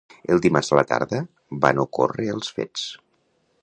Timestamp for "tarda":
0.93-1.21